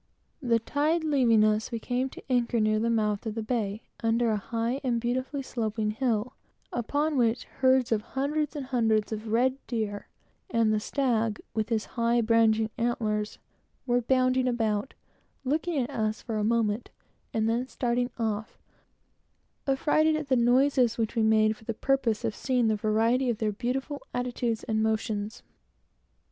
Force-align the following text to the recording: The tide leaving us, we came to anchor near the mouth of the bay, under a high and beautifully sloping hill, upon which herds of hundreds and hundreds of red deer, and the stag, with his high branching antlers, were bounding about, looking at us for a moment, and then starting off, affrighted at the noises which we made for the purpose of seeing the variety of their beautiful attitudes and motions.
The 0.41 0.57
tide 0.57 1.03
leaving 1.03 1.43
us, 1.43 1.71
we 1.71 1.77
came 1.77 2.09
to 2.09 2.23
anchor 2.27 2.59
near 2.59 2.79
the 2.79 2.89
mouth 2.89 3.27
of 3.27 3.35
the 3.35 3.43
bay, 3.43 3.83
under 4.01 4.31
a 4.31 4.37
high 4.37 4.81
and 4.83 4.99
beautifully 4.99 5.43
sloping 5.43 5.91
hill, 5.91 6.33
upon 6.73 7.17
which 7.19 7.43
herds 7.43 7.91
of 7.91 8.01
hundreds 8.01 8.55
and 8.55 8.65
hundreds 8.65 9.11
of 9.11 9.27
red 9.31 9.57
deer, 9.67 10.07
and 10.49 10.73
the 10.73 10.79
stag, 10.79 11.39
with 11.53 11.69
his 11.69 11.85
high 11.85 12.19
branching 12.19 12.71
antlers, 12.79 13.37
were 13.85 14.01
bounding 14.01 14.47
about, 14.47 14.95
looking 15.43 15.77
at 15.77 15.91
us 15.91 16.19
for 16.19 16.37
a 16.39 16.43
moment, 16.43 16.89
and 17.31 17.47
then 17.47 17.67
starting 17.67 18.09
off, 18.17 18.57
affrighted 19.67 20.15
at 20.15 20.29
the 20.29 20.35
noises 20.35 20.97
which 20.97 21.15
we 21.15 21.21
made 21.21 21.55
for 21.55 21.65
the 21.65 21.75
purpose 21.75 22.25
of 22.25 22.33
seeing 22.33 22.69
the 22.69 22.75
variety 22.75 23.29
of 23.29 23.37
their 23.37 23.51
beautiful 23.51 24.01
attitudes 24.15 24.63
and 24.63 24.81
motions. 24.81 25.43